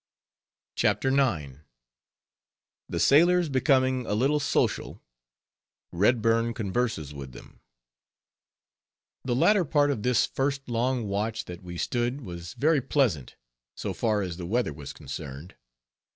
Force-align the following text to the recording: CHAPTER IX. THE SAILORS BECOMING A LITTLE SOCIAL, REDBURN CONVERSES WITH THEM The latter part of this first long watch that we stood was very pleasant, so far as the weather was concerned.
CHAPTER 0.73 1.09
IX. 1.09 1.59
THE 2.89 2.99
SAILORS 2.99 3.49
BECOMING 3.49 4.07
A 4.07 4.15
LITTLE 4.15 4.39
SOCIAL, 4.39 4.99
REDBURN 5.91 6.55
CONVERSES 6.55 7.13
WITH 7.13 7.33
THEM 7.33 7.59
The 9.23 9.35
latter 9.35 9.63
part 9.63 9.91
of 9.91 10.01
this 10.01 10.25
first 10.25 10.67
long 10.67 11.07
watch 11.07 11.45
that 11.45 11.61
we 11.61 11.77
stood 11.77 12.21
was 12.21 12.55
very 12.55 12.81
pleasant, 12.81 13.35
so 13.75 13.93
far 13.93 14.23
as 14.23 14.37
the 14.37 14.47
weather 14.47 14.73
was 14.73 14.91
concerned. 14.91 15.53